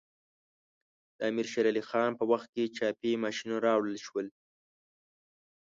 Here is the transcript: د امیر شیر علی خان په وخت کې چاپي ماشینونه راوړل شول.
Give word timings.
د 1.17 1.19
امیر 1.29 1.47
شیر 1.51 1.65
علی 1.71 1.83
خان 1.89 2.11
په 2.19 2.23
وخت 2.31 2.47
کې 2.55 2.73
چاپي 2.77 3.11
ماشینونه 3.23 3.57
راوړل 3.67 3.97
شول. 4.05 4.27